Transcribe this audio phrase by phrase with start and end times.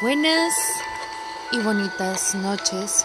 [0.00, 0.54] Buenas
[1.50, 3.04] y bonitas noches,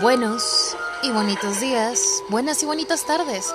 [0.00, 3.54] buenos y bonitos días, buenas y bonitas tardes.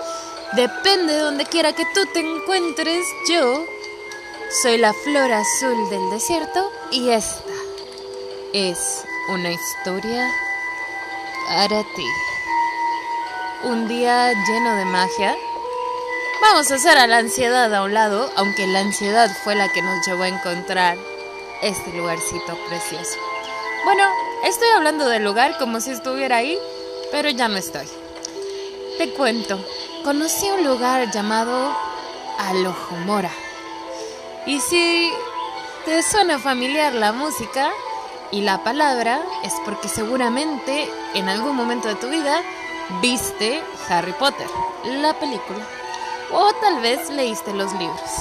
[0.53, 3.65] Depende de donde quiera que tú te encuentres, yo
[4.61, 7.51] soy la flor azul del desierto y esta
[8.53, 10.31] es una historia
[11.49, 12.07] para ti.
[13.63, 15.35] Un día lleno de magia.
[16.41, 19.81] Vamos a hacer a la ansiedad a un lado, aunque la ansiedad fue la que
[19.81, 20.97] nos llevó a encontrar
[21.61, 23.17] este lugarcito precioso.
[23.85, 24.03] Bueno,
[24.45, 26.57] estoy hablando del lugar como si estuviera ahí,
[27.11, 27.87] pero ya no estoy.
[28.97, 29.57] Te cuento,
[30.03, 31.75] conocí un lugar llamado
[32.37, 33.31] Alojomora.
[34.45, 35.11] Y si
[35.85, 37.71] te suena familiar la música
[38.31, 42.41] y la palabra, es porque seguramente en algún momento de tu vida
[43.01, 44.47] viste Harry Potter,
[44.85, 45.65] la película.
[46.31, 48.11] O tal vez leíste los libros.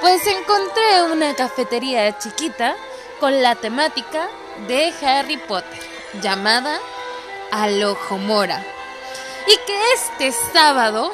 [0.00, 2.76] Pues encontré una cafetería chiquita
[3.18, 4.28] con la temática
[4.68, 5.80] de Harry Potter,
[6.22, 6.78] llamada
[7.50, 8.64] Alojomora.
[9.46, 11.12] Y que este sábado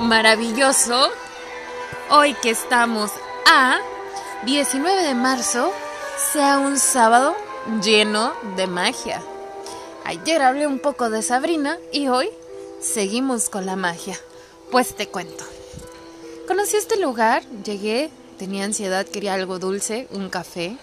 [0.00, 1.10] maravilloso,
[2.10, 3.10] hoy que estamos
[3.46, 3.78] a
[4.44, 5.72] 19 de marzo,
[6.32, 7.34] sea un sábado
[7.82, 9.22] lleno de magia.
[10.04, 12.28] Ayer hablé un poco de Sabrina y hoy
[12.78, 14.20] seguimos con la magia.
[14.70, 15.55] Pues te cuento.
[16.46, 18.08] Conocí este lugar, llegué,
[18.38, 20.76] tenía ansiedad, quería algo dulce, un café.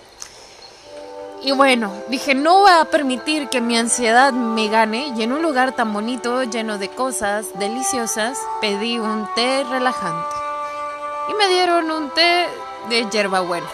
[1.42, 5.41] Y bueno, dije, no voy a permitir que mi ansiedad me gane y en un
[5.41, 10.36] lugar tan bonito, lleno de cosas deliciosas, pedí un té relajante.
[11.30, 12.45] Y me dieron un té
[12.89, 13.67] de hierbabuena.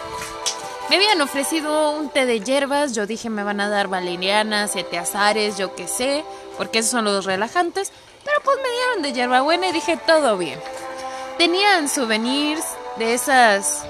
[0.88, 4.96] Me habían ofrecido un té de hierbas, yo dije me van a dar valerianas, siete
[4.96, 6.24] azares, yo qué sé,
[6.56, 7.90] porque esos son los relajantes,
[8.24, 10.60] pero pues me dieron de hierbabuena y dije todo bien.
[11.40, 12.62] Tenían souvenirs
[12.98, 13.86] de esas,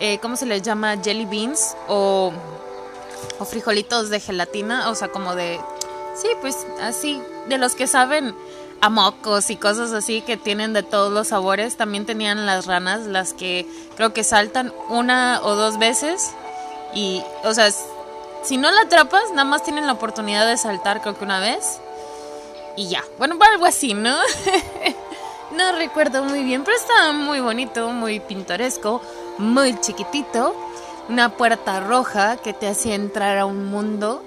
[0.00, 0.96] eh, ¿cómo se les llama?
[0.96, 2.32] Jelly beans o,
[3.50, 5.60] frijolitos de gelatina, o sea, como de,
[6.14, 8.34] sí, pues así, de los que saben
[8.80, 11.76] a mocos y cosas así que tienen de todos los sabores.
[11.76, 16.30] También tenían las ranas, las que creo que saltan una o dos veces.
[16.94, 17.70] Y, o sea,
[18.42, 21.78] si no la atrapas, nada más tienen la oportunidad de saltar, creo que una vez.
[22.74, 24.16] Y ya, bueno, algo así, ¿no?
[25.56, 29.00] No recuerdo muy bien, pero estaba muy bonito, muy pintoresco,
[29.38, 30.54] muy chiquitito.
[31.08, 34.22] Una puerta roja que te hacía entrar a un mundo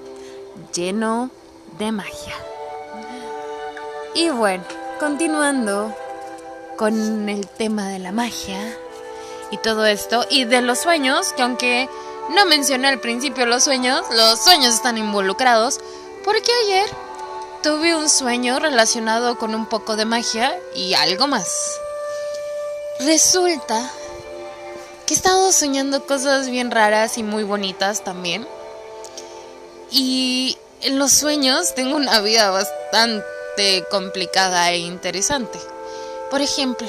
[0.74, 1.30] lleno
[1.78, 2.34] de magia.
[4.16, 4.64] Y bueno,
[5.00, 5.96] continuando
[6.78, 8.60] con el tema de la magia
[9.52, 11.90] y todo esto, y de los sueños, que aunque
[12.30, 15.80] no mencioné al principio los sueños, los sueños están involucrados,
[16.26, 16.90] porque ayer
[17.62, 21.50] tuve un sueño relacionado con un poco de magia y algo más.
[23.00, 23.92] Resulta
[25.06, 28.48] que he estado soñando cosas bien raras y muy bonitas también.
[29.92, 35.60] Y en los sueños tengo una vida bastante complicada e interesante.
[36.30, 36.88] Por ejemplo,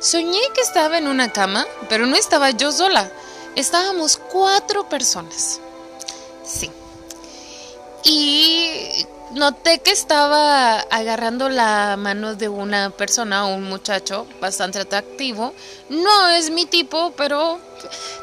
[0.00, 3.10] soñé que estaba en una cama, pero no estaba yo sola.
[3.56, 5.60] Estábamos cuatro personas.
[6.44, 6.70] Sí.
[8.04, 15.54] Y noté que estaba agarrando la mano de una persona, un muchacho bastante atractivo.
[15.88, 17.58] No es mi tipo, pero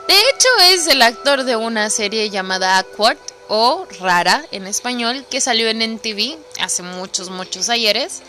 [0.07, 3.17] de hecho es el actor de una serie llamada Awkward
[3.47, 8.21] o Rara en español que salió en NTV hace muchos, muchos ayeres.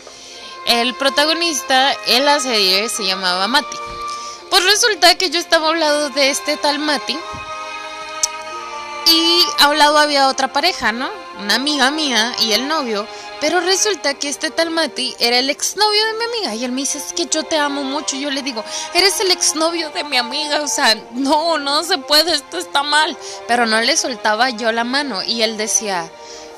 [0.67, 3.77] El protagonista en la serie se llamaba Mati.
[4.49, 7.17] Pues resulta que yo estaba hablando de este tal Mati
[9.09, 11.09] y a un lado había otra pareja, ¿no?
[11.39, 13.07] Una amiga mía y el novio.
[13.41, 16.55] Pero resulta que este tal Mati era el exnovio de mi amiga.
[16.55, 18.15] Y él me dice, es que yo te amo mucho.
[18.15, 20.61] Y yo le digo, eres el exnovio de mi amiga.
[20.61, 23.17] O sea, no, no se puede, esto está mal.
[23.47, 25.23] Pero no le soltaba yo la mano.
[25.23, 26.11] Y él decía,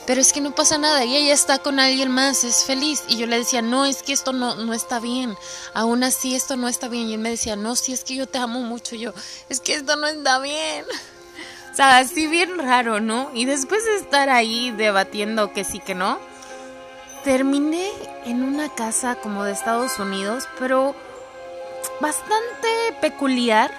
[0.08, 1.06] pero es que no pasa nada.
[1.06, 3.04] Y ella está con alguien más, es feliz.
[3.08, 5.38] Y yo le decía, no, es que esto no, no está bien.
[5.76, 7.08] Aún así, esto no está bien.
[7.10, 8.96] Y él me decía, no, sí, es que yo te amo mucho.
[8.96, 9.14] yo,
[9.50, 10.86] es que esto no está bien.
[11.72, 13.32] O sea, así bien raro, ¿no?
[13.34, 16.20] Y después de estar ahí debatiendo que sí, que no,
[17.24, 17.90] terminé
[18.26, 20.96] en una casa como de Estados Unidos, pero
[22.02, 22.68] bastante
[23.00, 23.72] peculiar.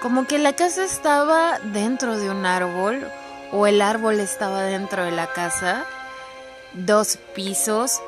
[0.00, 3.06] Como que la casa estaba dentro de un árbol
[3.52, 5.84] o el árbol estaba dentro de la casa.
[6.72, 8.00] Dos pisos,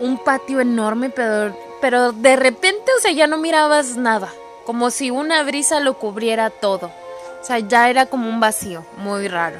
[0.00, 4.28] un patio enorme, pero, pero de repente, o sea, ya no mirabas nada.
[4.66, 6.92] Como si una brisa lo cubriera todo.
[7.40, 9.58] O sea, ya era como un vacío, muy raro.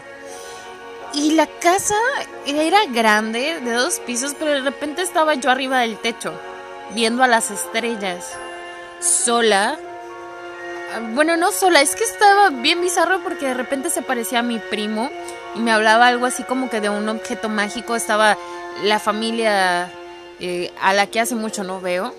[1.13, 1.97] Y la casa
[2.47, 6.33] era grande, de dos pisos, pero de repente estaba yo arriba del techo,
[6.95, 8.33] viendo a las estrellas,
[9.01, 9.79] sola,
[11.15, 14.59] bueno, no sola, es que estaba bien bizarro porque de repente se parecía a mi
[14.59, 15.11] primo
[15.55, 17.95] y me hablaba algo así como que de un objeto mágico.
[17.95, 18.37] Estaba
[18.83, 19.91] la familia
[20.41, 22.15] eh, a la que hace mucho no veo.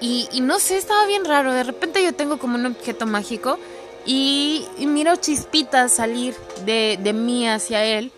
[0.00, 1.52] Y, no sé, estaba bien raro.
[1.52, 3.58] De repente yo tengo como un objeto mágico
[4.08, 6.34] y, miro chispitas salir
[6.64, 8.10] de, de mí hacia él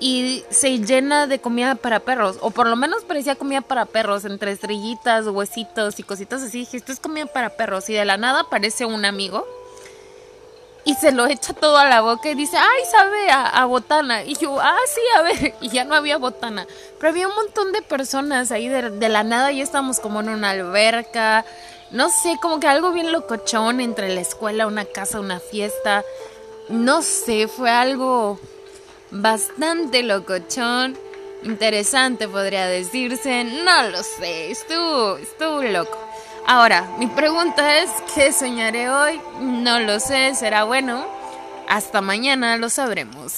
[0.00, 4.24] y se llena de comida para perros, o por lo menos parecía comida para perros,
[4.24, 6.60] entre estrellitas, huesitos y cositas así.
[6.60, 9.46] Dije, esto es comida para perros, y de la nada aparece un amigo
[10.86, 14.22] y se lo echa todo a la boca y dice, ay, sabe a, botana.
[14.22, 16.66] Y yo, ah, sí, a ver, y ya no había botana.
[16.98, 20.30] Pero había un montón de personas ahí de, de la nada, y estábamos como en
[20.30, 21.44] una alberca,
[21.90, 26.04] no sé, como que algo bien locochón entre la escuela, una casa, una fiesta.
[26.68, 28.40] No sé, fue algo
[29.10, 30.98] bastante locochón,
[31.44, 35.98] interesante podría decirse, no lo sé, estuvo, estuvo loco.
[36.46, 39.20] Ahora, mi pregunta es, ¿qué soñaré hoy?
[39.40, 41.06] No lo sé, será bueno.
[41.68, 43.32] Hasta mañana lo sabremos.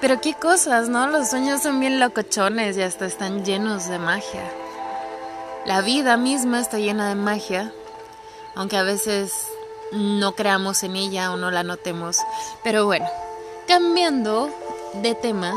[0.00, 1.06] Pero qué cosas, ¿no?
[1.06, 4.61] Los sueños son bien locochones y hasta están llenos de magia.
[5.64, 7.72] La vida misma está llena de magia,
[8.56, 9.32] aunque a veces
[9.92, 12.18] no creamos en ella o no la notemos.
[12.64, 13.06] Pero bueno,
[13.68, 14.50] cambiando
[14.94, 15.54] de tema,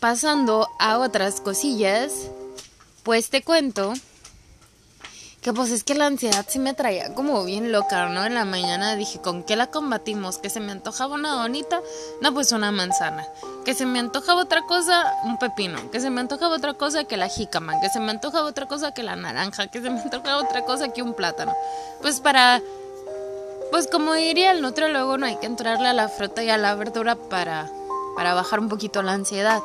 [0.00, 2.30] pasando a otras cosillas,
[3.04, 3.94] pues te cuento
[5.44, 8.24] que pues es que la ansiedad sí me traía como bien loca, ¿no?
[8.24, 10.38] En la mañana dije, ¿con qué la combatimos?
[10.38, 11.82] Que se me antojaba una donita,
[12.22, 13.28] no pues una manzana.
[13.62, 15.90] Que se me antojaba otra cosa, un pepino.
[15.90, 17.78] Que se me antojaba otra cosa que la jícama.
[17.82, 19.66] Que se me antojaba otra cosa que la naranja.
[19.66, 21.54] Que se me antojaba otra cosa que un plátano.
[22.00, 22.62] Pues para
[23.70, 26.74] pues como diría el luego no hay que entrarle a la fruta y a la
[26.74, 27.68] verdura para,
[28.16, 29.62] para bajar un poquito la ansiedad.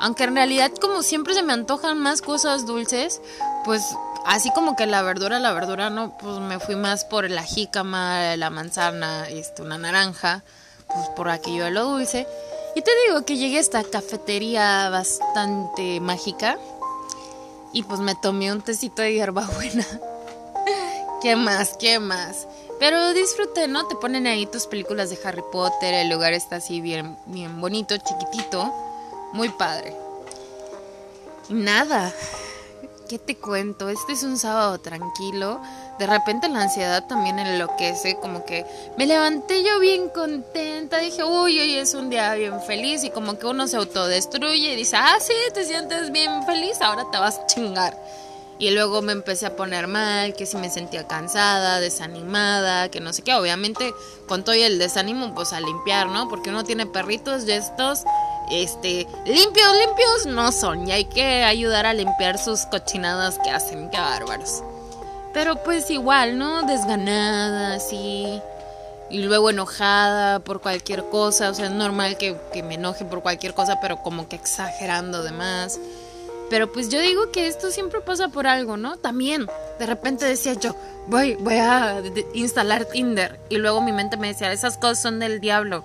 [0.00, 3.20] Aunque en realidad como siempre se me antojan más cosas dulces,
[3.64, 3.82] pues
[4.26, 8.36] así como que la verdura, la verdura no, pues me fui más por la jícama,
[8.36, 10.42] la manzana, este, una naranja,
[10.86, 12.26] pues por aquello de lo dulce.
[12.74, 16.58] Y te digo que llegué a esta cafetería bastante mágica
[17.72, 19.86] y pues me tomé un tecito de hierbabuena.
[21.22, 21.76] ¿Qué más?
[21.78, 22.46] ¿Qué más?
[22.78, 23.86] Pero disfrute, ¿no?
[23.86, 27.96] Te ponen ahí tus películas de Harry Potter, el lugar está así bien, bien bonito,
[27.96, 28.72] chiquitito,
[29.32, 29.96] muy padre.
[31.48, 32.12] Nada,
[33.08, 33.88] ¿qué te cuento?
[33.88, 35.60] Este es un sábado tranquilo.
[35.98, 38.66] De repente la ansiedad también enloquece, como que
[38.98, 43.38] me levanté yo bien contenta, dije, uy, hoy es un día bien feliz y como
[43.38, 47.38] que uno se autodestruye y dice, ah, sí, te sientes bien feliz, ahora te vas
[47.38, 47.96] a chingar.
[48.58, 53.12] Y luego me empecé a poner mal, que si me sentía cansada, desanimada, que no
[53.12, 53.34] sé qué.
[53.34, 53.92] Obviamente
[54.26, 56.28] con todo el desánimo, pues a limpiar, ¿no?
[56.28, 58.04] Porque uno tiene perritos y estos,
[58.50, 60.88] este, limpios, limpios no son.
[60.88, 64.62] Y hay que ayudar a limpiar sus cochinadas que hacen, qué bárbaros.
[65.32, 66.62] Pero pues igual, ¿no?
[66.62, 68.40] Desganada, así.
[69.10, 71.50] Y luego enojada por cualquier cosa.
[71.50, 75.32] O sea, es normal que, me enoje por cualquier cosa, pero como que exagerando de
[75.32, 75.78] más.
[76.48, 78.96] Pero pues yo digo que esto siempre pasa por algo, ¿no?
[78.96, 79.46] También,
[79.78, 80.74] de repente decía yo,
[81.08, 82.00] voy, voy a
[82.32, 83.38] instalar Tinder.
[83.48, 85.84] Y luego mi mente me decía, esas cosas son del diablo.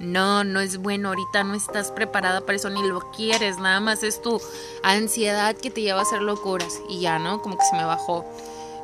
[0.00, 4.02] No, no es bueno, ahorita no estás preparada para eso, ni lo quieres, nada más
[4.02, 4.40] es tu
[4.82, 6.80] ansiedad que te lleva a hacer locuras.
[6.88, 7.42] Y ya, ¿no?
[7.42, 8.24] Como que se me bajó.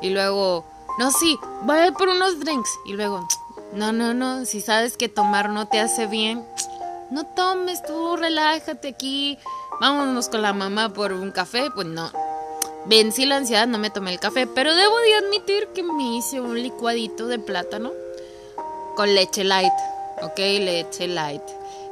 [0.02, 0.64] Y luego,
[0.98, 2.70] no, sí, voy por unos drinks.
[2.84, 3.26] Y luego,
[3.72, 6.46] no, no, no, si sabes que tomar no te hace bien,
[7.10, 9.38] no tomes tú, relájate aquí
[9.80, 12.10] vámonos con la mamá por un café, pues no.
[12.86, 16.40] Vencí la ansiedad, no me tomé el café, pero debo de admitir que me hice
[16.40, 17.92] un licuadito de plátano
[18.94, 19.72] con leche light,
[20.22, 20.38] ¿ok?
[20.38, 21.42] Leche light.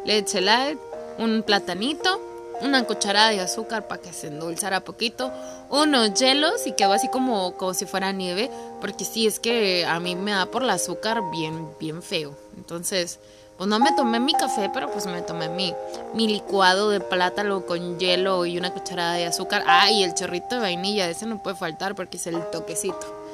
[0.05, 0.79] Leche light,
[1.19, 2.21] un platanito,
[2.61, 5.33] una cucharada de azúcar para que se endulzara poquito,
[5.71, 8.51] unos hielos y quedó así como, como si fuera nieve,
[8.81, 12.37] porque sí, es que a mí me da por el azúcar bien, bien feo.
[12.57, 13.19] Entonces,
[13.57, 15.75] pues no me tomé mi café, pero pues me tomé mi,
[16.13, 19.65] mi licuado de plátano con hielo y una cucharada de azúcar.
[19.67, 23.25] Ah, y el chorrito de vainilla, ese no puede faltar porque es el toquecito.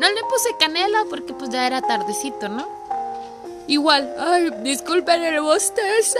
[0.00, 2.79] No le puse canela porque pues ya era tardecito, ¿no?
[3.70, 6.18] Igual, ay, disculpen el bostezo,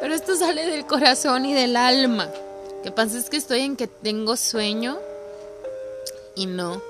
[0.00, 2.30] pero esto sale del corazón y del alma.
[2.84, 4.96] Que pasa es que estoy en que tengo sueño
[6.36, 6.80] y no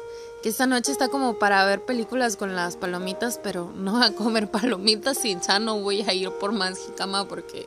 [0.42, 4.50] que esta noche está como para ver películas con las palomitas, pero no a comer
[4.50, 7.66] palomitas sin ya no voy a ir por más jicama porque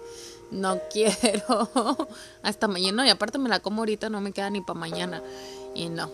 [0.51, 2.07] no quiero.
[2.43, 5.23] Hasta mañana, y aparte me la como ahorita, no me queda ni para mañana.
[5.73, 6.11] Y no.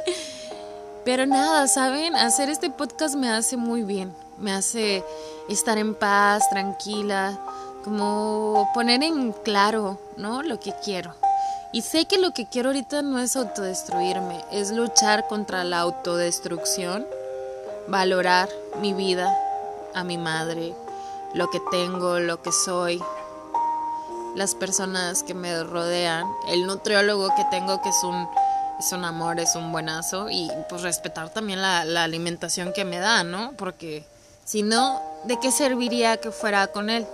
[1.06, 2.16] Pero nada, ¿saben?
[2.16, 4.12] Hacer este podcast me hace muy bien.
[4.38, 5.04] Me hace
[5.48, 7.38] estar en paz, tranquila,
[7.84, 10.42] como poner en claro, ¿no?
[10.42, 11.14] Lo que quiero.
[11.72, 17.06] Y sé que lo que quiero ahorita no es autodestruirme, es luchar contra la autodestrucción,
[17.88, 18.48] valorar
[18.80, 19.36] mi vida,
[19.94, 20.74] a mi madre,
[21.34, 23.02] lo que tengo, lo que soy,
[24.34, 28.28] las personas que me rodean, el nutriólogo que tengo que es un
[28.78, 32.98] es un amor, es un buenazo y pues respetar también la, la alimentación que me
[32.98, 33.52] da, ¿no?
[33.56, 34.04] Porque
[34.46, 37.06] si no, ¿de qué serviría que fuera con él?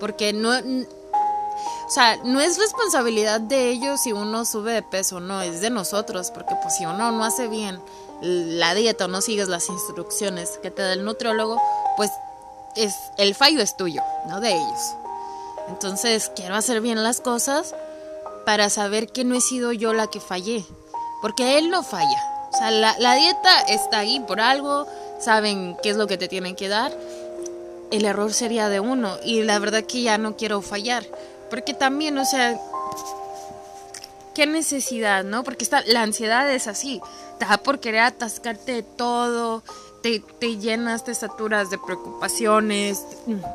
[0.00, 5.40] Porque no, o sea, no es responsabilidad de ellos si uno sube de peso, no,
[5.42, 7.80] es de nosotros, porque pues si uno no hace bien
[8.20, 11.60] la dieta o no sigues las instrucciones que te da el nutriólogo,
[11.96, 12.10] pues
[12.76, 14.94] es el fallo es tuyo, no de ellos.
[15.68, 17.74] Entonces, quiero hacer bien las cosas
[18.44, 20.64] para saber que no he sido yo la que fallé,
[21.22, 22.48] porque él no falla.
[22.52, 24.86] O sea, la, la dieta está ahí por algo,
[25.20, 26.92] saben qué es lo que te tienen que dar.
[27.90, 31.04] El error sería de uno y la verdad que ya no quiero fallar,
[31.50, 32.58] porque también, o sea,
[34.34, 35.42] qué necesidad, ¿no?
[35.42, 37.00] Porque está, la ansiedad es así,
[37.38, 39.62] te da por querer atascarte de todo,
[40.02, 43.04] te, te, llenas, te saturas de preocupaciones,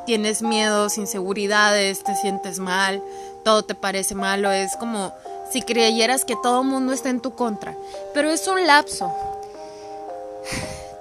[0.04, 3.02] tienes miedos, inseguridades, te sientes mal,
[3.42, 5.14] todo te parece malo, es como
[5.50, 7.74] si creyeras que todo el mundo está en tu contra,
[8.12, 9.12] pero es un lapso.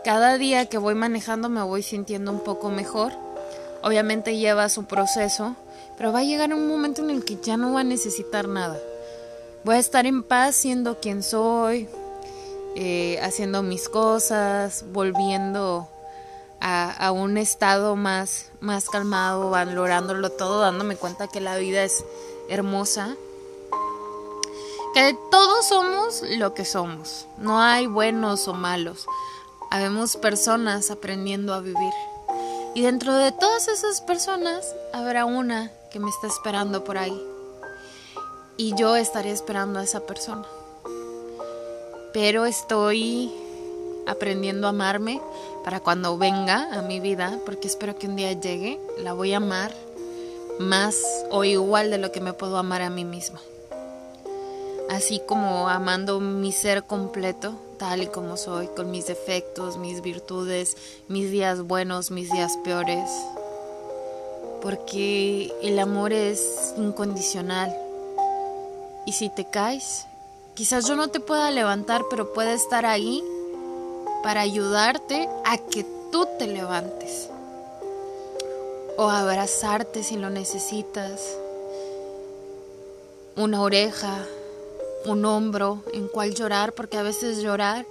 [0.06, 3.12] Cada día que voy manejando me voy sintiendo un poco mejor,
[3.82, 5.56] obviamente lleva su proceso,
[5.98, 8.78] pero va a llegar un momento en el que ya no va a necesitar nada.
[9.64, 11.90] Voy a estar en paz siendo quien soy,
[12.76, 15.90] eh, haciendo mis cosas, volviendo
[16.62, 22.06] a, a, un estado más, más calmado, valorándolo todo, dándome cuenta que la vida es
[22.48, 23.16] hermosa,
[24.94, 29.08] que todos somos lo que somos, no hay buenos o malos,
[29.72, 31.94] habemos personas aprendiendo a vivir.
[32.74, 37.22] Y dentro de todas esas personas habrá una que me está esperando por ahí.
[38.58, 40.46] Y yo estaré esperando a esa persona
[42.16, 43.30] pero estoy
[44.08, 45.22] aprendiendo a amarme
[45.66, 49.38] para cuando venga a mi vida, porque espero que un día llegue, la voy a
[49.38, 49.74] amar
[50.58, 50.96] más
[51.30, 53.42] o igual de lo que me puedo amar a mí misma.
[54.90, 60.76] Así como amando mi ser completo, tal y como soy, con mis defectos, mis virtudes,
[61.08, 63.10] mis días buenos, mis días peores.
[64.62, 67.76] Porque el amor es incondicional.
[69.06, 70.08] Y si te caes,
[70.56, 73.22] Quizás yo no te pueda levantar, pero puede estar ahí
[74.24, 77.30] para ayudarte a que tú te levantes.
[78.96, 81.38] O abrazarte si lo necesitas.
[83.36, 84.26] Una oreja,
[85.06, 87.86] un hombro en cual llorar, porque a veces llorar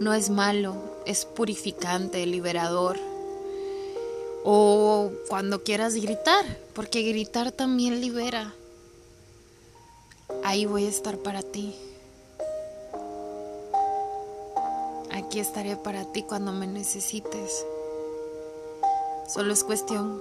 [0.00, 0.74] no es malo,
[1.06, 2.98] es purificante, liberador.
[4.44, 8.54] O cuando quieras gritar, porque gritar también libera.
[10.42, 11.74] Ahí voy a estar para ti.
[15.10, 17.66] Aquí estaré para ti cuando me necesites.
[19.28, 20.20] Solo es cuestión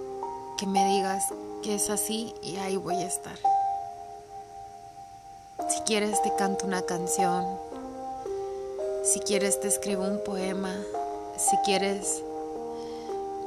[0.57, 1.23] que me digas
[1.63, 3.39] que es así y ahí voy a estar.
[5.67, 7.45] Si quieres te canto una canción.
[9.03, 10.73] Si quieres te escribo un poema.
[11.37, 12.23] Si quieres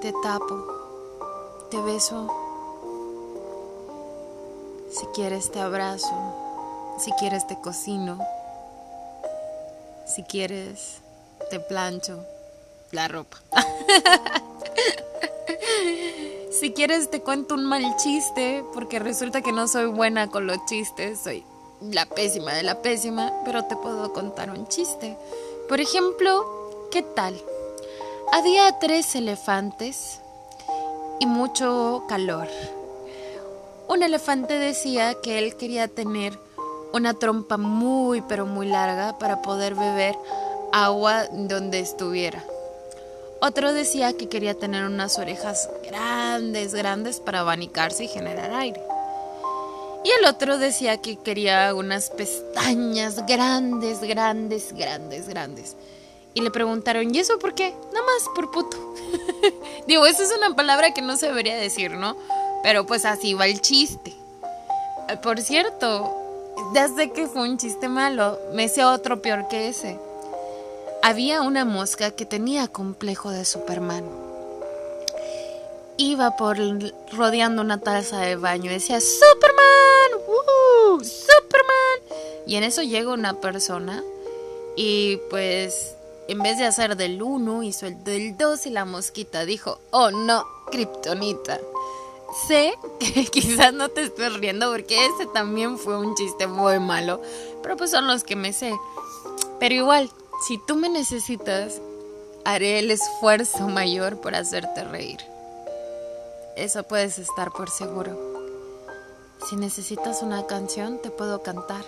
[0.01, 0.67] te tapo.
[1.71, 2.29] Te beso.
[4.91, 6.15] Si quieres te abrazo.
[6.99, 8.19] Si quieres te cocino.
[10.05, 11.01] Si quieres
[11.51, 12.25] te plancho
[12.93, 13.39] la ropa.
[16.61, 20.65] si quieres te cuento un mal chiste, porque resulta que no soy buena con los
[20.67, 21.45] chistes, soy
[21.91, 25.17] la pésima de la pésima, pero te puedo contar un chiste.
[25.69, 27.41] Por ejemplo, ¿qué tal?
[28.33, 30.21] Había tres elefantes
[31.21, 32.49] y mucho calor.
[33.89, 36.39] Un elefante decía que él quería tener
[36.93, 40.17] una trompa muy pero muy larga para poder beber
[40.73, 42.45] agua donde estuviera.
[43.41, 48.81] Otro decía que quería tener unas orejas grandes, grandes para abanicarse y generar aire.
[50.05, 55.77] Y el otro decía que quería unas pestañas grandes, grandes, grandes, grandes.
[56.35, 57.75] Y le preguntaron, ¿y eso por qué?
[57.93, 58.77] Nada más por puto.
[59.87, 62.17] Digo, eso es una palabra que no se debería decir, ¿no?
[62.63, 64.13] Pero pues así va el chiste.
[65.23, 66.17] Por cierto,
[66.73, 69.99] desde que fue un chiste malo, me sé otro peor que ese.
[71.03, 74.22] Había una mosca que tenía complejo de Superman.
[76.05, 76.59] Iba por
[77.13, 80.99] rodeando una taza de baño y decía Superman, ¡Woo!
[80.99, 82.19] Superman.
[82.45, 84.03] Y en eso llega una persona
[84.75, 85.95] y pues
[86.27, 90.11] en vez de hacer del 1 hizo el del 2 y la mosquita dijo, "Oh
[90.11, 91.61] no, Kryptonita."
[92.49, 97.23] sé que quizás no te estés riendo porque ese también fue un chiste muy malo,
[97.63, 98.73] pero pues son los que me sé.
[99.61, 100.11] Pero igual,
[100.49, 101.81] si tú me necesitas,
[102.45, 105.21] haré el esfuerzo mayor por hacerte reír.
[106.57, 108.19] Eso puedes estar por seguro.
[109.49, 111.85] Si necesitas una canción, te puedo cantar.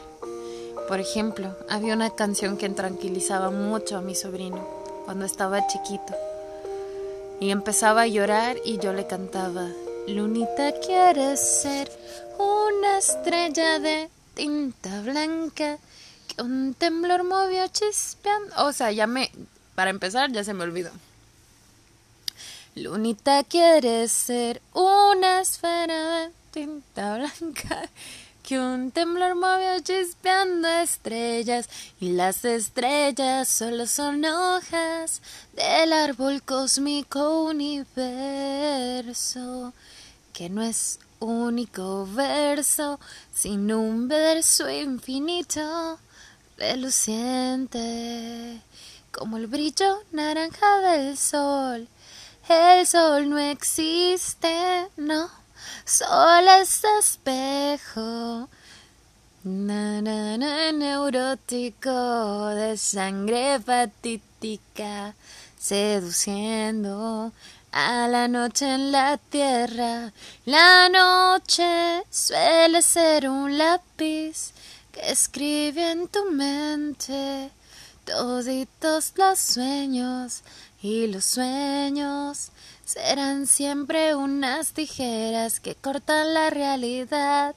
[0.89, 4.67] Por ejemplo, había una canción que tranquilizaba mucho a mi sobrino
[5.05, 6.15] cuando estaba chiquito.
[7.41, 9.69] Y empezaba a llorar y yo le cantaba,
[10.07, 11.91] Lunita quiere ser
[12.39, 15.79] una estrella de tinta blanca
[16.29, 18.55] que un temblor movió chispeando.
[18.65, 19.31] O sea, ya me,
[19.75, 20.91] para empezar, ya se me olvidó.
[22.77, 27.89] Lunita quiere ser una esfera de tinta blanca
[28.43, 31.69] que un temblor movió chispeando estrellas
[32.01, 38.03] y las estrellas solo son hojas del árbol cósmico universo
[40.33, 42.99] que no es único verso
[43.33, 46.01] sino un verso infinito
[46.57, 47.81] reluciente
[49.13, 51.87] como el brillo naranja del sol
[52.49, 55.45] el sol no existe no
[55.85, 58.49] solo es espejo.
[59.45, 60.01] Na,
[60.73, 65.15] neurótico de sangre patítica,
[65.59, 67.33] seduciendo
[67.73, 70.13] a la noche en la tierra.
[70.47, 74.53] La noche suele ser un lápiz
[74.93, 77.51] que escribe en tu mente
[78.07, 80.43] toditos los sueños
[80.85, 82.51] y los sueños
[82.85, 87.55] serán siempre unas tijeras que cortan la realidad.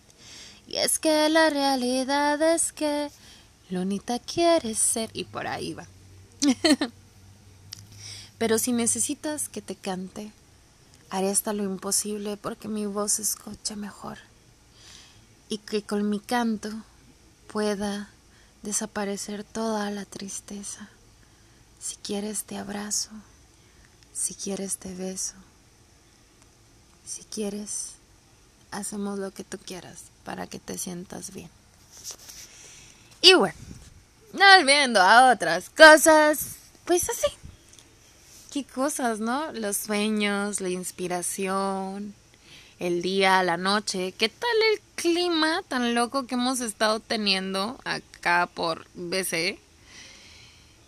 [0.65, 3.11] Y es que la realidad es que
[3.69, 5.85] Lunita quiere ser y por ahí va.
[8.37, 10.31] Pero si necesitas que te cante,
[11.09, 14.19] haré hasta lo imposible porque mi voz se escuche mejor
[15.49, 16.69] y que con mi canto
[17.51, 18.09] pueda
[18.63, 20.89] desaparecer toda la tristeza.
[21.79, 23.09] Si quieres te abrazo.
[24.13, 25.35] Si quieres te beso.
[27.05, 27.91] Si quieres,
[28.71, 31.49] hacemos lo que tú quieras para que te sientas bien.
[33.21, 33.55] Y bueno,
[34.33, 37.27] volviendo a otras cosas, pues así.
[38.51, 39.51] ¿Qué cosas, no?
[39.51, 42.15] Los sueños, la inspiración,
[42.79, 44.13] el día, la noche.
[44.17, 49.59] ¿Qué tal el clima tan loco que hemos estado teniendo acá por BC?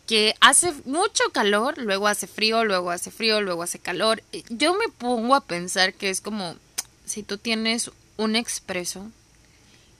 [0.10, 4.24] Que hace mucho calor, luego hace frío, luego hace frío, luego hace calor.
[4.50, 6.56] Yo me pongo a pensar que es como
[7.06, 9.12] si tú tienes un expreso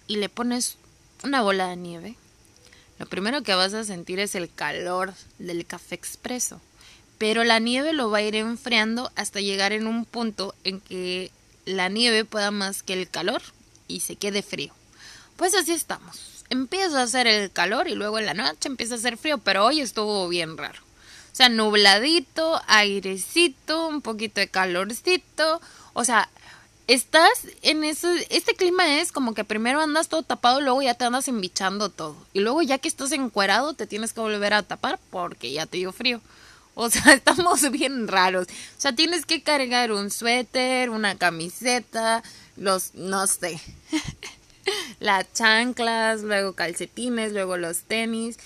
[0.08, 0.78] y le pones
[1.24, 2.16] una bola de nieve,
[2.98, 6.60] lo primero que vas a sentir es el calor del café expreso.
[7.20, 11.30] Pero la nieve lo va a ir enfriando hasta llegar en un punto en que
[11.66, 13.44] la nieve pueda más que el calor
[13.88, 14.74] y se quede frío.
[15.38, 18.98] Pues así estamos empieza a hacer el calor y luego en la noche empieza a
[18.98, 20.80] hacer frío, pero hoy estuvo bien raro.
[21.32, 25.62] O sea, nubladito, airecito, un poquito de calorcito.
[25.94, 26.30] O sea,
[26.88, 28.28] estás en ese.
[28.30, 32.16] Este clima es como que primero andas todo tapado luego ya te andas embichando todo.
[32.34, 35.78] Y luego ya que estás encuerado, te tienes que volver a tapar porque ya te
[35.78, 36.20] dio frío.
[36.74, 38.48] O sea, estamos bien raros.
[38.48, 42.24] O sea, tienes que cargar un suéter, una camiseta,
[42.58, 42.96] los.
[42.96, 43.62] no sé.
[45.00, 48.38] las chanclas, luego calcetines, luego los tenis.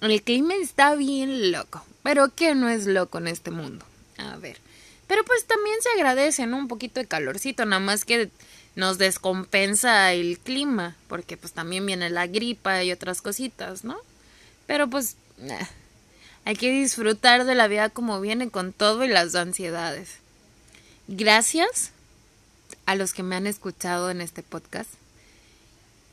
[0.00, 3.84] El clima está bien loco, pero ¿qué no es loco en este mundo?
[4.16, 4.58] A ver,
[5.06, 6.56] pero pues también se agradece, ¿no?
[6.56, 8.30] Un poquito de calorcito, nada más que
[8.76, 13.98] nos descompensa el clima, porque pues también viene la gripa y otras cositas, ¿no?
[14.66, 15.16] Pero pues
[16.44, 20.16] hay que disfrutar de la vida como viene con todo y las ansiedades.
[21.08, 21.90] Gracias
[22.86, 24.90] a los que me han escuchado en este podcast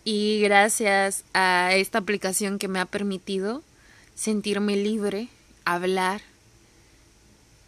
[0.09, 3.61] y gracias a esta aplicación que me ha permitido
[4.15, 5.27] sentirme libre,
[5.65, 6.21] hablar,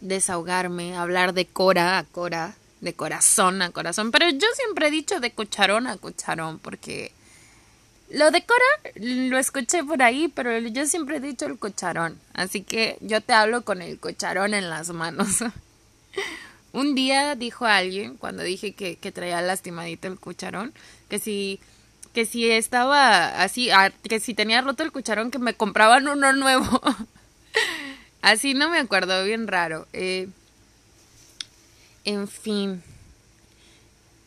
[0.00, 4.10] desahogarme, hablar de cora a cora, de corazón a corazón.
[4.10, 7.12] Pero yo siempre he dicho de cucharón a cucharón porque
[8.08, 12.18] lo de cora lo escuché por ahí, pero yo siempre he dicho el cucharón.
[12.32, 15.44] Así que yo te hablo con el cucharón en las manos.
[16.72, 20.72] Un día dijo alguien, cuando dije que, que traía lastimadito el cucharón,
[21.10, 21.60] que si
[22.12, 26.32] que si estaba así, ah, que si tenía roto el cucharón, que me compraban uno
[26.32, 26.80] nuevo.
[28.22, 29.86] así no me acuerdo, bien raro.
[29.92, 30.28] Eh,
[32.04, 32.82] en fin,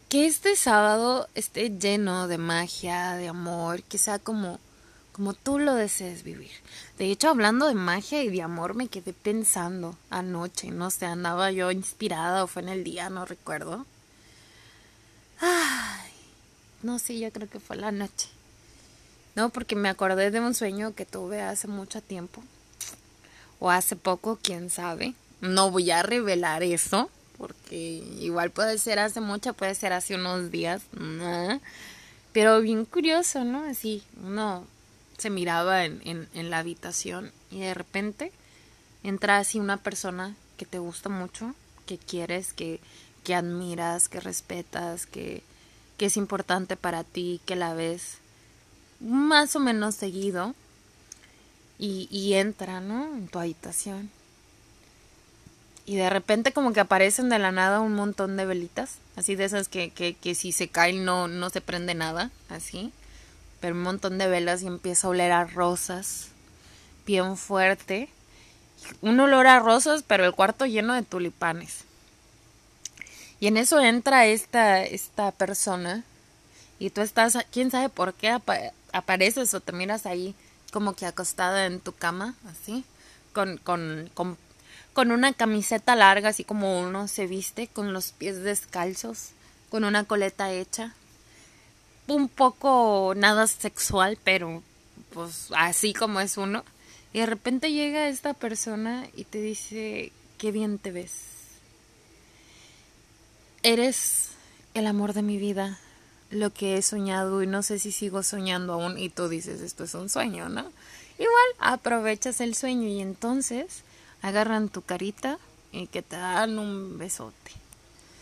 [0.09, 4.59] que este sábado esté lleno de magia, de amor, que sea como,
[5.11, 6.51] como tú lo desees vivir.
[6.97, 11.51] De hecho, hablando de magia y de amor, me quedé pensando anoche, no sé, andaba
[11.51, 13.85] yo inspirada o fue en el día, no recuerdo
[16.83, 18.27] No, sí, yo creo que fue la noche.
[19.35, 22.43] No, porque me acordé de un sueño que tuve hace mucho tiempo.
[23.59, 25.15] O hace poco, quién sabe.
[25.41, 30.51] No voy a revelar eso, porque igual puede ser hace mucho, puede ser hace unos
[30.51, 30.83] días.
[32.33, 33.63] Pero bien curioso, ¿no?
[33.63, 34.65] Así, uno
[35.17, 38.31] se miraba en, en, en la habitación y de repente
[39.03, 42.79] entra así una persona que te gusta mucho, que quieres, que,
[43.23, 45.43] que admiras, que respetas, que,
[45.97, 48.17] que es importante para ti, que la ves
[48.99, 50.55] más o menos seguido
[51.77, 53.05] y, y entra, ¿no?
[53.15, 54.09] En tu habitación.
[55.85, 59.45] Y de repente como que aparecen de la nada un montón de velitas, así de
[59.45, 62.93] esas que, que, que si se caen no, no se prende nada, así.
[63.59, 66.29] Pero un montón de velas y empieza a oler a rosas,
[67.05, 68.09] bien fuerte.
[69.01, 71.83] Un olor a rosas, pero el cuarto lleno de tulipanes.
[73.43, 76.05] Y en eso entra esta, esta persona
[76.79, 78.29] y tú estás, quién sabe por qué
[78.93, 80.33] apareces o te miras ahí
[80.71, 82.85] como que acostada en tu cama, así,
[83.33, 84.37] con, con, con,
[84.93, 89.31] con una camiseta larga, así como uno se viste, con los pies descalzos,
[89.69, 90.93] con una coleta hecha.
[92.07, 94.63] Un poco nada sexual, pero
[95.13, 96.63] pues así como es uno.
[97.11, 101.33] Y de repente llega esta persona y te dice, qué bien te ves
[103.65, 104.31] Eres
[104.73, 105.79] el amor de mi vida,
[106.29, 109.85] lo que he soñado y no sé si sigo soñando aún y tú dices esto
[109.85, 110.69] es un sueño, ¿no?
[111.17, 113.83] Igual aprovechas el sueño y entonces
[114.21, 115.37] agarran tu carita
[115.71, 117.51] y que te dan un besote.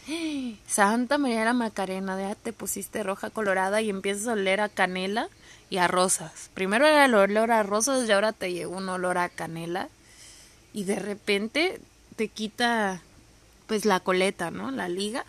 [0.68, 5.28] Santa María la Macarena, ya te pusiste roja colorada y empiezas a oler a canela
[5.72, 6.52] y a rosas.
[6.54, 9.90] Primero era el olor a rosas y ahora te llegó un olor a canela
[10.72, 11.82] y de repente
[12.16, 13.02] te quita
[13.72, 14.70] pues la coleta, ¿no?
[14.70, 15.24] La liga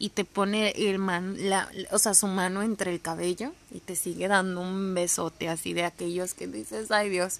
[0.00, 3.94] y te pone el man, la, o sea, su mano entre el cabello y te
[3.94, 7.38] sigue dando un besote así de aquellos que dices, ay Dios,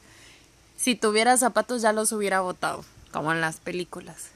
[0.77, 4.29] si tuviera zapatos ya los hubiera botado, como en las películas.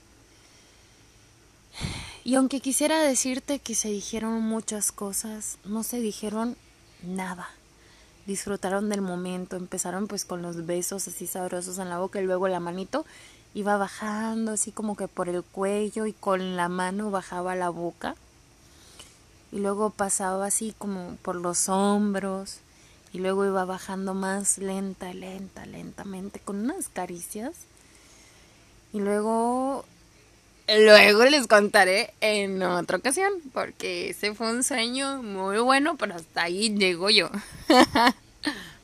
[2.25, 6.57] Y aunque quisiera decirte que se dijeron muchas cosas, no se dijeron
[7.05, 7.49] nada.
[8.27, 12.49] Disfrutaron del momento, empezaron pues con los besos así sabrosos en la boca y luego
[12.49, 13.07] la manito
[13.57, 18.15] iba bajando así como que por el cuello y con la mano bajaba la boca.
[19.51, 22.59] Y luego pasaba así como por los hombros
[23.15, 27.55] y luego iba bajando más lenta, lenta, lentamente con unas caricias.
[28.93, 29.87] Y luego
[30.69, 36.43] luego les contaré en otra ocasión porque ese fue un sueño muy bueno pero hasta
[36.43, 37.31] ahí llego yo.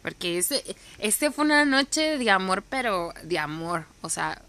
[0.03, 0.65] Porque ese,
[0.99, 4.43] ese fue una noche de amor pero de amor o sea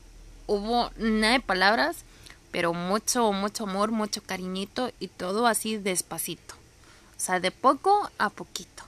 [0.47, 1.97] hubo nada de palabras,
[2.51, 6.56] pero mucho, mucho amor, mucho cariñito y todo así despacito.
[7.17, 8.84] O sea, de poco a poquito.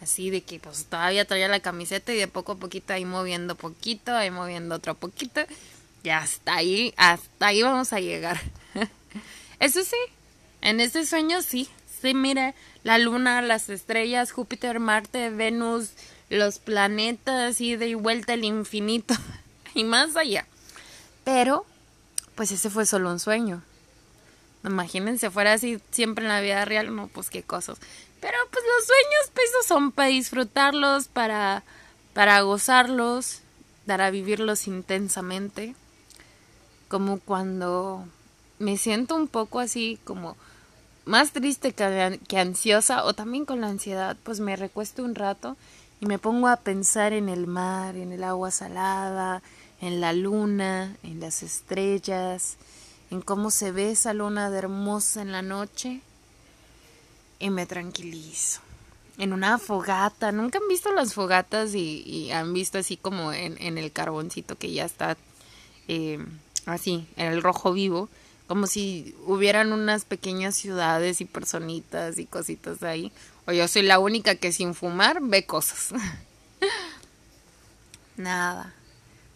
[0.00, 3.54] Así de que pues todavía traía la camiseta y de poco a poquito ahí moviendo
[3.54, 5.40] poquito, ahí moviendo otro poquito.
[6.02, 8.40] Y hasta ahí, hasta ahí vamos a llegar.
[9.60, 9.96] Eso sí,
[10.60, 11.68] en ese sueño sí,
[12.00, 15.90] sí, mire, la luna, las estrellas, Júpiter, Marte, Venus,
[16.28, 19.14] los planetas y de vuelta al infinito
[19.74, 20.46] y más allá.
[21.26, 21.66] Pero,
[22.36, 23.60] pues ese fue solo un sueño.
[24.62, 27.78] Imagínense, fuera así siempre en la vida real, no, pues qué cosas.
[28.20, 31.64] Pero pues los sueños, pues son para disfrutarlos, para,
[32.14, 33.40] para gozarlos,
[33.88, 35.74] para vivirlos intensamente.
[36.86, 38.06] Como cuando
[38.60, 40.36] me siento un poco así como
[41.06, 45.56] más triste que, que ansiosa o también con la ansiedad, pues me recuesto un rato
[46.00, 49.42] y me pongo a pensar en el mar, en el agua salada,
[49.80, 52.56] en la luna, en las estrellas,
[53.10, 56.00] en cómo se ve esa luna de hermosa en la noche
[57.38, 58.60] y me tranquilizo.
[59.18, 63.92] En una fogata, nunca han visto las fogatas y, han visto así como en, el
[63.92, 65.16] carboncito que ya está
[65.88, 66.18] eh,
[66.66, 68.08] así, en el rojo vivo,
[68.46, 73.10] como si hubieran unas pequeñas ciudades y personitas y cositas ahí.
[73.46, 75.94] O yo soy la única que sin fumar ve cosas.
[78.16, 78.74] Nada.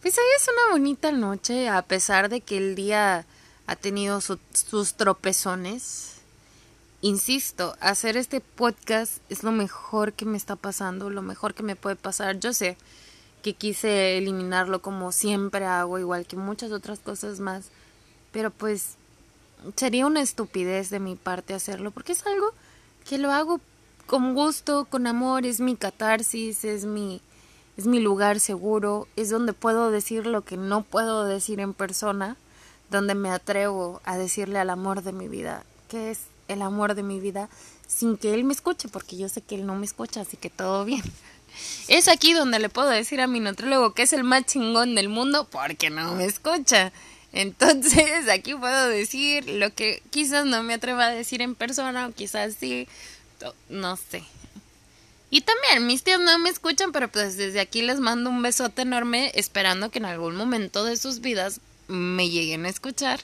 [0.03, 3.27] Pues hoy es una bonita noche, a pesar de que el día
[3.67, 6.15] ha tenido sus tropezones.
[7.03, 11.77] Insisto, hacer este podcast es lo mejor que me está pasando, lo mejor que me
[11.77, 12.41] puede pasar.
[12.41, 12.79] Yo sé
[13.43, 17.67] que quise eliminarlo como siempre hago, igual que muchas otras cosas más,
[18.33, 18.95] pero pues
[19.77, 22.55] sería una estupidez de mi parte hacerlo, porque es algo
[23.07, 23.61] que lo hago
[24.07, 27.21] con gusto, con amor, es mi catarsis, es mi
[27.77, 32.37] es mi lugar seguro, es donde puedo decir lo que no puedo decir en persona,
[32.91, 37.03] donde me atrevo a decirle al amor de mi vida, que es el amor de
[37.03, 37.49] mi vida,
[37.87, 40.51] sin que él me escuche, porque yo sé que él no me escucha, así que
[40.51, 41.03] todo bien.
[41.89, 45.09] Es aquí donde le puedo decir a mi nutrólogo que es el más chingón del
[45.09, 46.93] mundo porque no me escucha.
[47.33, 52.13] Entonces aquí puedo decir lo que quizás no me atreva a decir en persona o
[52.13, 52.87] quizás sí,
[53.69, 54.23] no sé.
[55.31, 58.83] Y también mis tíos no me escuchan, pero pues desde aquí les mando un besote
[58.83, 63.21] enorme esperando que en algún momento de sus vidas me lleguen a escuchar.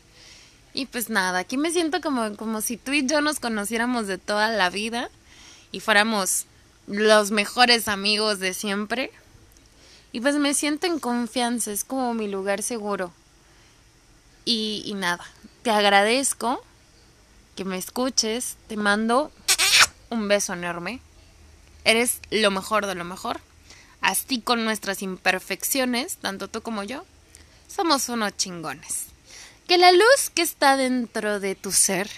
[0.72, 4.18] Y pues nada, aquí me siento como, como si tú y yo nos conociéramos de
[4.18, 5.10] toda la vida
[5.72, 6.44] y fuéramos
[6.86, 9.10] los mejores amigos de siempre.
[10.12, 13.12] Y pues me siento en confianza, es como mi lugar seguro.
[14.44, 15.26] Y, y nada,
[15.62, 16.62] te agradezco
[17.56, 19.32] que me escuches, te mando
[20.10, 21.00] un beso enorme.
[21.86, 23.40] Eres lo mejor de lo mejor.
[24.00, 27.04] Así con nuestras imperfecciones, tanto tú como yo,
[27.68, 29.04] somos unos chingones.
[29.68, 32.10] Que la luz que está dentro de tu ser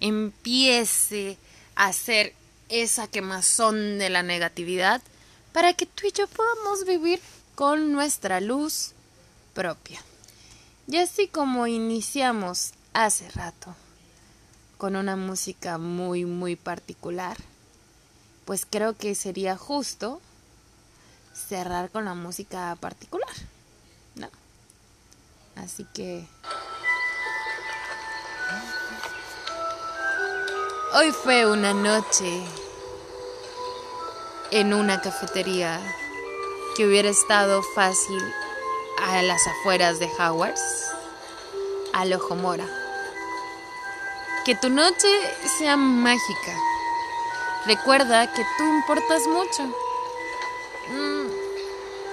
[0.00, 1.36] empiece
[1.74, 2.34] a ser
[2.70, 5.02] esa quemazón de la negatividad
[5.52, 7.20] para que tú y yo podamos vivir
[7.56, 8.92] con nuestra luz
[9.52, 10.00] propia.
[10.86, 13.76] Y así como iniciamos hace rato
[14.78, 17.36] con una música muy muy particular,
[18.48, 20.22] pues creo que sería justo
[21.34, 23.28] cerrar con la música particular,
[24.14, 24.30] ¿no?
[25.54, 26.26] Así que
[30.94, 32.42] Hoy fue una noche
[34.50, 35.78] en una cafetería
[36.74, 38.22] que hubiera estado fácil
[38.98, 40.86] a las afueras de Howards,
[41.92, 42.66] al Ojo Mora.
[44.46, 45.06] Que tu noche
[45.58, 46.77] sea mágica.
[47.66, 49.64] Recuerda que tú importas mucho.
[50.90, 51.28] Mm,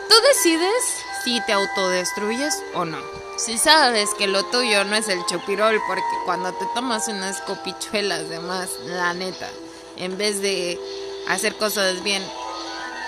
[0.09, 2.97] tú decides si te autodestruyes o no.
[3.37, 8.29] Si sabes que lo tuyo no es el chupirol, porque cuando te tomas unas copichuelas
[8.29, 9.49] de más, la neta,
[9.97, 10.79] en vez de
[11.27, 12.23] hacer cosas bien,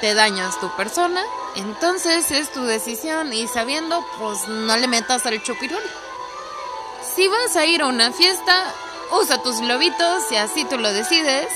[0.01, 1.23] te dañas tu persona,
[1.55, 5.83] entonces es tu decisión y sabiendo, pues no le metas al chupirol.
[7.15, 8.73] Si vas a ir a una fiesta,
[9.11, 11.47] usa tus globitos si así tú lo decides.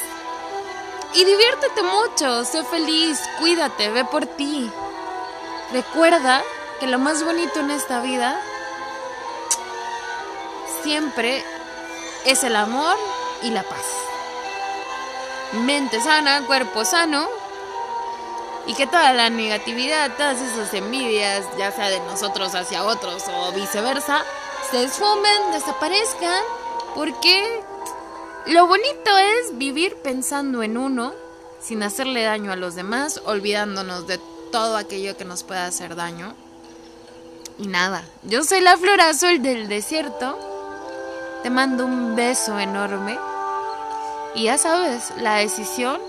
[1.14, 4.72] Y diviértete mucho, sé feliz, cuídate, ve por ti.
[5.74, 6.42] Recuerda
[6.80, 8.42] que lo más bonito en esta vida
[10.84, 11.44] siempre
[12.26, 12.98] es el amor
[13.42, 13.86] y la paz.
[15.54, 17.28] Mente sana, cuerpo sano
[18.68, 23.52] y que toda la negatividad, todas esas envidias, ya sea de nosotros hacia otros o
[23.52, 24.24] viceversa,
[24.70, 26.44] se esfumen, desaparezcan,
[26.96, 27.64] porque
[28.48, 31.14] lo bonito es vivir pensando en uno,
[31.60, 34.20] sin hacerle daño a los demás, olvidándonos de
[34.52, 36.34] todo aquello que nos pueda hacer daño.
[37.58, 40.52] Y nada, yo soy la flor azul del desierto
[41.44, 43.18] te mando un beso enorme.
[44.36, 46.00] Y ya sabes, la decisión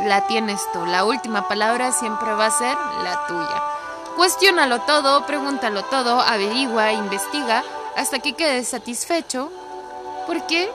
[0.00, 0.86] la tienes tú.
[0.86, 3.62] La última palabra siempre va a ser la tuya.
[4.16, 7.62] Cuestiónalo todo, pregúntalo todo, averigua, investiga
[7.94, 9.52] hasta que quedes satisfecho.
[10.26, 10.70] Porque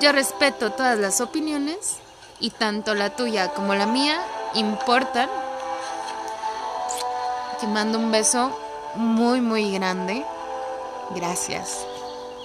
[0.00, 1.96] yo respeto todas las opiniones
[2.40, 4.20] y tanto la tuya como la mía
[4.54, 5.28] importan.
[7.60, 8.50] Te mando un beso
[8.94, 10.24] muy, muy grande.
[11.14, 11.86] Gracias.